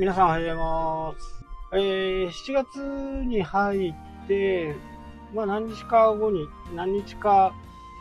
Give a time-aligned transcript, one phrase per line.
[0.00, 1.44] 皆さんおはようございます。
[1.74, 2.78] えー、7月
[3.26, 4.74] に入って、
[5.34, 7.52] まあ何日か後に、何日か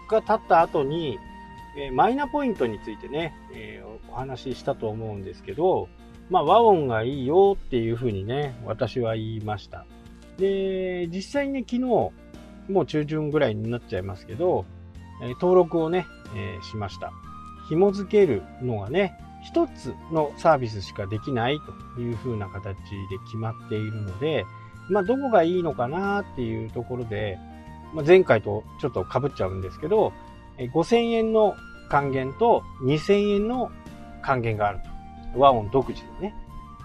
[0.10, 1.20] が経った後に、
[1.78, 5.90] えーマイナポイントについてね、えーお話ししたと思うんですけど、
[6.30, 9.86] まあ和音がいいよっていうふうにね、私は言いました。
[10.38, 12.14] で、実際にね、昨日、も
[12.70, 14.64] う中旬ぐらいになっちゃいますけど、
[15.22, 17.12] え登録をね、えしました。
[17.68, 21.60] 紐付けるのがね、一つのサービスしかできない
[21.96, 22.76] という風な形で
[23.26, 24.46] 決まっているので、
[24.90, 27.38] まあ、どこがいいのかなっていうところで、
[27.94, 30.14] まあ、前回とちょっと被っちゃうんですけど、
[30.58, 31.56] 5000円の
[31.90, 33.72] 還元と2000円の
[34.22, 34.90] 還元があると。
[35.36, 36.36] 和音独自でね。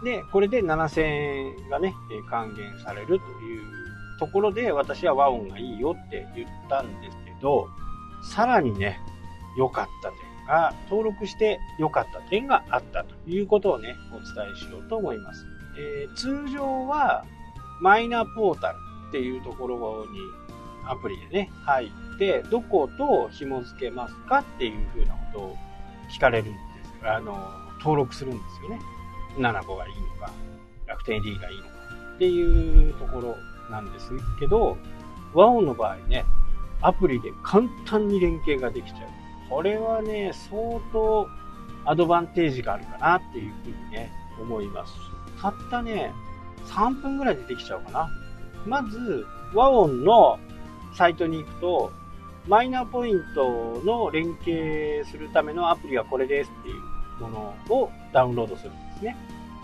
[0.03, 1.95] で、これで7000円がね、
[2.29, 3.63] 還元されるという
[4.19, 7.67] ところで、私は和音がいいよって言ったんですけど、
[8.23, 8.99] さらにね、
[9.57, 15.45] 良かった点が、登録して良かった点があったということをね、お伝えしようと思います。
[15.79, 17.25] えー通常は、
[17.81, 18.77] マイナポータル
[19.09, 20.19] っていうところに
[20.87, 25.57] アプリでね、入って、どこと紐付けますかっていうふうなことを
[26.11, 26.59] 聞かれるんで
[27.01, 27.37] すあの、
[27.81, 28.81] 登録するんですよね。
[29.37, 30.33] 75がいいのか、
[30.87, 31.71] 楽天 D がいいのか
[32.15, 33.37] っていうところ
[33.71, 34.77] なんですけど、
[35.33, 36.25] 和音の場合ね、
[36.81, 39.24] アプリで簡単に連携ができちゃう。
[39.49, 41.29] これはね、相当
[41.85, 44.93] アドバンテージがあるかなっていうふうにね、思います。
[45.41, 46.13] たったね、
[46.67, 48.11] 3分ぐらいでできちゃうかな。
[48.67, 50.39] まず、和音の
[50.95, 51.93] サイトに行くと、
[52.47, 59.17] マイナーポイントの連携するためのアプリはこれですっていうものをダウンロードするんですね。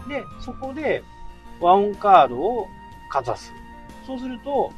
[0.08, 1.02] で、そこで
[1.60, 2.66] 和音カードを
[3.10, 3.52] かざす。
[4.06, 4.72] そうすると、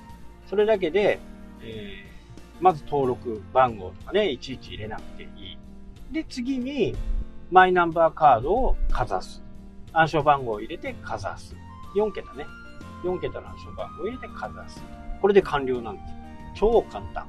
[0.49, 1.21] それだけで、
[1.61, 2.12] え
[2.63, 5.59] まず登録番号とかね、いちいち入れなくていい。
[6.13, 6.95] で、次に、
[7.51, 9.43] マイナンバーカードをかざす。
[9.93, 11.57] 暗証番号を入れてかざす。
[11.97, 12.47] 4桁ね。
[13.03, 14.81] 4桁の暗証番号を入れてかざす。
[15.21, 16.07] これで完了なんです。
[16.55, 17.27] 超簡単。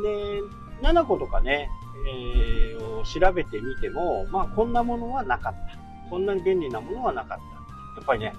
[0.00, 0.40] で、
[0.88, 1.68] 7個とかね、
[2.06, 5.76] えーを調べてみても、まあこんなものはなかった。
[6.08, 7.42] こんなに便利なものはなかった。
[7.42, 7.42] や
[8.00, 8.32] っぱりね、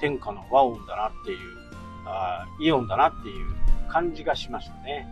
[0.00, 1.38] 天下の和音だなっていう、
[2.04, 3.46] あーイオンだなっていう
[3.88, 5.08] 感じがしましたね。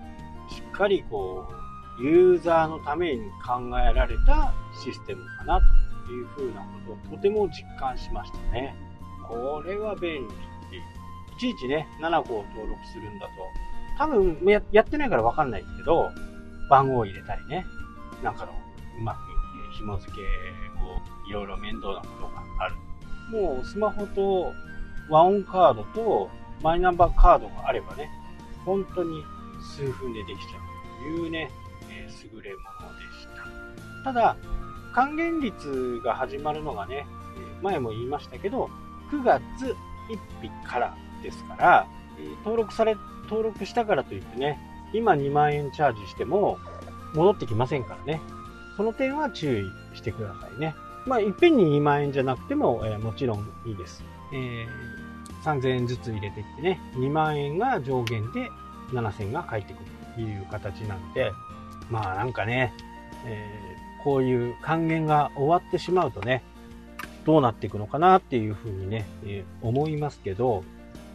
[0.49, 1.47] しっかりこ
[1.99, 4.53] う、ユーザーのために考えられた
[4.85, 5.61] システムかな
[6.07, 8.75] というふうなことをとても実感しましたね。
[9.27, 10.29] これは便利っ
[10.71, 10.81] てい。
[11.39, 13.33] ちいちね、7個を登録するんだと、
[13.99, 16.11] 多分ややってないからわかんないですけど、
[16.69, 17.65] 番号を入れたりね、
[18.23, 18.53] なんかの
[18.99, 19.19] うまく
[19.77, 22.77] 紐付けをいろいろ面倒なことがある。
[23.31, 24.53] もうスマホと
[25.11, 26.31] 和音カードと
[26.63, 28.11] マイナンバーカードがあればね、
[28.65, 29.25] 本当に
[29.61, 31.51] 数分でできちゃうというね、
[31.91, 33.27] えー優れものでし
[34.05, 34.05] た。
[34.05, 34.37] ただ、
[34.95, 37.07] 還元率が始まるのがね、
[37.63, 38.71] 前も言いましたけど、
[39.11, 39.43] 9月
[40.09, 41.87] 1日からですから、
[42.45, 44.59] 登録され、登録したからといってね、
[44.93, 46.59] 今2万円チャージしても
[47.15, 48.21] 戻ってきませんからね。
[48.77, 50.75] その点は注意してくださいね。
[51.07, 54.05] まあ、いっぺんに2万円じゃなくても、えーもちろんいいです。
[54.33, 54.67] えー
[55.45, 58.51] 3000円ずつ入れていってね、2万円が上限で
[58.93, 61.33] 7000が返ってくるという形なんで、
[61.91, 62.73] まあなんかね、
[63.27, 66.45] えーこういう還元が終わってしまうとね、
[67.25, 70.63] どうなっていくのかなっていうふうにね、えー思いますけど、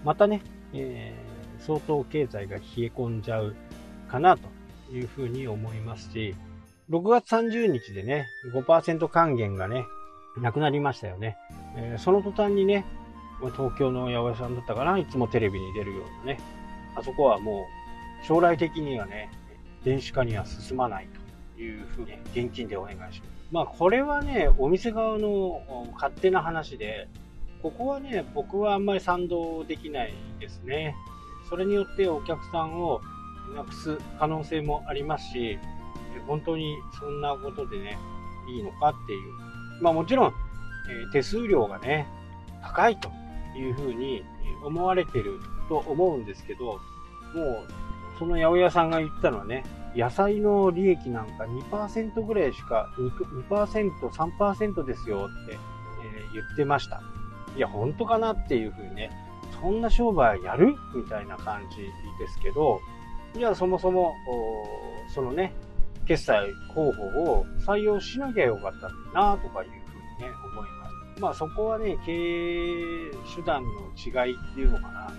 [0.03, 0.41] またね、
[0.73, 3.55] えー相当経済が冷え込んじゃう
[4.09, 4.49] かなと
[4.91, 6.35] いうふうに思いますし、
[6.89, 9.85] 6月30日でね、5%還元がね、
[10.37, 11.37] なくなりましたよね。
[11.77, 12.83] えーその途端にね、
[13.55, 16.39] 東京の八百屋さんだったかな、いつもテレビに出るようなね、
[16.95, 17.67] あそこはも
[18.23, 19.31] う将来的にはね、
[19.83, 21.07] 電子化には進まない
[21.55, 23.21] というふうに、現金でお願いします。
[23.51, 25.61] まあこれはね、お店側の
[25.93, 27.07] 勝手な話で、
[27.61, 30.95] ここはね、僕はあんまり賛同できないですね。
[31.49, 33.01] それによってお客さんを
[33.55, 35.59] なくす可能性もありますし、
[36.27, 37.97] 本当にそんなことでね、
[38.49, 39.33] いいのかっていう。
[39.81, 40.31] まあもちろん、え
[41.11, 42.07] 手数料がね、
[42.61, 43.09] 高いと
[43.57, 44.23] いうふうに
[44.63, 45.39] 思われてる
[45.69, 46.79] と思うんですけど、もう、
[48.19, 49.63] その八百屋さんが言ったのはね、
[49.95, 57.01] 野菜の利益なんか2%ぐらいしか、2%、3%ですよって、えー言ってました。
[57.55, 59.11] いや、本当かなっていうふうにね、
[59.61, 62.79] そんな商売やるみたいな感じですけど、
[63.35, 64.13] じゃあそもそも、
[65.13, 65.53] そのね、
[66.05, 70.80] 決済方法を採用しなきゃよかったのになとかいうふうにね、思います。
[71.21, 75.13] まあそこはね、経営手段の違いっていうのかな。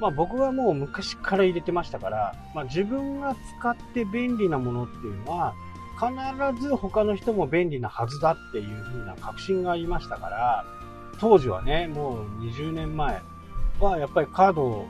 [0.00, 5.54] まあ僕はもう昔から入れてましたから、まあ自分が使って便利なものっていうのは、
[6.00, 10.64] 必ず他の人も便利なはずだっていう風な確信がありましたから、
[11.20, 13.20] 当時はね、もう20年前
[13.78, 14.88] はやっぱりカードを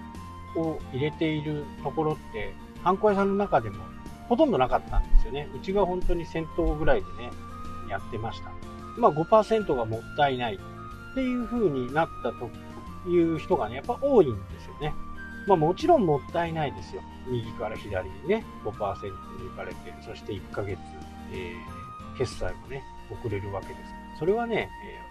[0.93, 2.55] 入れているところって、
[2.85, 3.85] ハンコ屋さんの中でも
[4.29, 5.49] ほとんどなかったんですよね。
[5.55, 7.31] うちが本当に先頭ぐらいでね、
[7.91, 8.51] やってました。
[8.99, 12.51] まあ5%がもったいないっていう風になったと
[13.09, 14.95] いう人がね、やっぱ多いんですよね。
[15.47, 17.03] まあもちろんもったいないですよ。
[17.29, 20.79] 右から左にね、5%抜かれて、そして1ヶ月、
[21.33, 23.81] えー、決済もね、遅れるわけです。
[24.19, 24.69] それはね、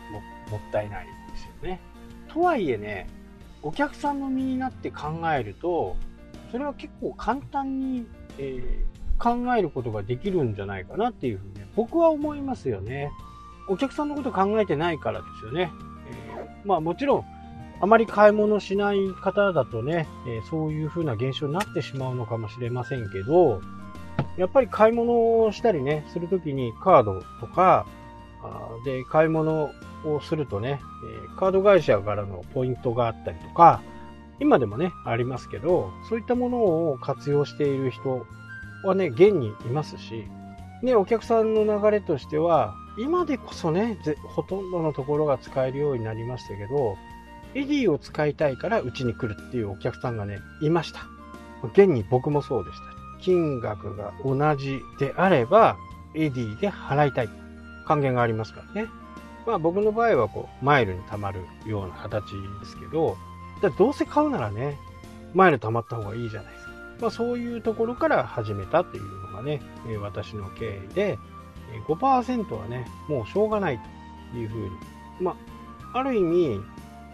[0.10, 1.80] えー、ももったいないですよね。
[2.28, 3.08] とはいえね、
[3.62, 5.96] お客さんの身になって考えると、
[6.52, 8.06] それは結構簡単に、
[8.38, 13.12] えー、考えることができるんじゃないかなっていうふうに、ね、僕は思いますよね。
[13.72, 15.72] お客さんのこと考えてないからですよね。
[16.08, 17.26] えー、まあもちろん、
[17.80, 23.62] あまり買い物しない方だとね、え、そういう風な現象になってしまうのかもしれませんけど、
[24.38, 27.86] やっぱり買い物をしたりね、するときにカードとか、
[28.86, 29.72] で、買い物
[30.06, 30.82] をするとね、
[31.40, 33.82] カード会社からのポイントがあったりとか、
[34.40, 36.58] 今でもね、ありますけど、そういったもの
[36.92, 38.26] を活用している人
[38.84, 40.26] はね、現にいますし、
[40.84, 46.98] ね、お客さんの流れとしては、今でこそね、ほとんどのところが使えるようになりましたけど、
[47.54, 51.02] エディを使いたいからうちに来るっていうお客さんがね、いました。
[51.74, 52.84] 現に僕もそうでした。
[53.22, 55.78] 金額が同じであれば、
[56.16, 57.30] エディで払いたい。
[57.86, 58.90] 還元がありますからね。
[59.46, 63.18] まあ僕の場合はこう、マイルに貯まるような形ですけど、
[63.78, 64.78] どうせ買うならね、
[65.34, 66.72] マイル貯まった方がいいじゃないですか。
[67.02, 69.62] まあそういうところから始めたっていうのがね、
[70.02, 71.20] 私の経緯で、
[71.88, 73.80] 5%はね、もうしょうがない
[74.32, 74.70] というふうに。
[75.20, 75.36] ま
[75.94, 76.60] あ、ある意味、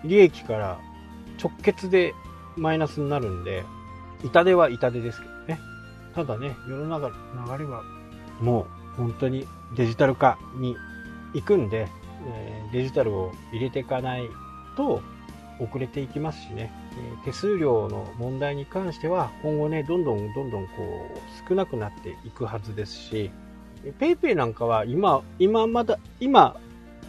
[0.04, 0.80] 利益から
[1.42, 2.14] 直結で
[2.56, 3.64] マイナスになるんで、
[4.24, 5.60] 痛手は痛手ですけどね。
[6.16, 7.84] ただね、世の中の流れは
[8.42, 8.66] もう
[8.98, 10.76] 本当にデジタル化に
[11.34, 11.88] 行くんで、
[12.26, 14.28] えデジタルを入れていかない
[14.76, 15.02] と
[15.60, 16.72] 遅れていきますしね、
[17.24, 20.72] え手数料の問題に関しては今後ね、どんどんどんどんこ
[21.16, 23.32] う少なくなっていくはずですし、
[24.00, 26.58] PayPay なんかは今、今まだ、今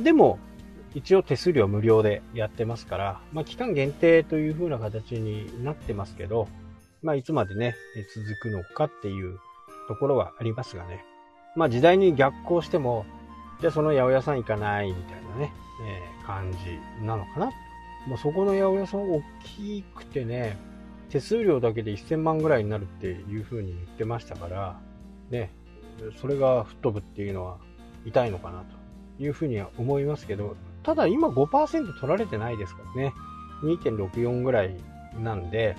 [0.00, 0.38] でも
[0.94, 6.48] 一応手数料無料でやってますから、まあ、期間限定という風な形になってますけど、
[7.02, 7.74] まあ、いつまでね、
[8.14, 9.38] 続くのかっていう
[9.88, 11.04] ところはありますがね。
[11.56, 13.04] まあ、時代に逆行しても、
[13.60, 15.52] じゃあその八百屋さん行かないみたいなね、
[15.84, 17.50] えー、感じなのかな。
[18.08, 20.56] まあ、そこの八百屋さん大きくてね、
[21.10, 24.80] 手数料だけで1000万ぐらいになるっていう風に言ってましたから、
[25.30, 25.52] ね、
[26.20, 27.58] それが吹っ飛ぶっていうのは
[28.04, 33.12] 痛いのかなというふうには思いますけど、ただ今5%取られてないですからね。
[33.62, 34.76] 2.64ぐらい
[35.18, 35.76] なんで、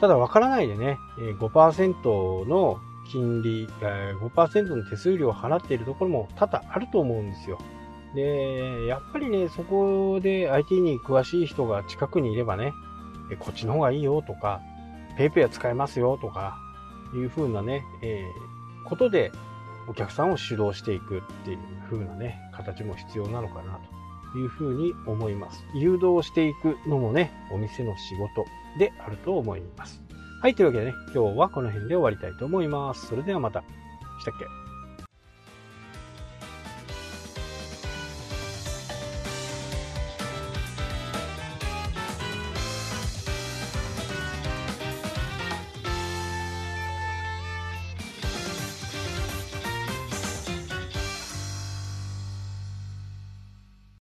[0.00, 0.96] ただ分からないでね、
[1.40, 2.78] 5%の
[3.10, 7.58] 金利、5%の手数料を払っているところも多々あると思うんですよ。
[8.14, 12.72] で、やっぱりね、そこで IT に詳しい人が近くにいればね、
[13.40, 14.60] こっちの方がいいよとか、
[15.18, 16.58] PayPay は使えますよとか、
[17.14, 19.32] いう風なね、えー、ことで
[19.88, 21.58] お客さんを主導していくっていう
[21.90, 23.96] 風なね、形も必要なのかなと。
[24.38, 25.64] いう風に思います。
[25.74, 28.44] 誘導していくのもね、お店の仕事
[28.78, 30.02] であると思います。
[30.42, 33.06] はい、というわけでね、今日はこの辺で終わりたいと思います。
[33.06, 33.62] それではまた。
[34.20, 34.65] したっけ？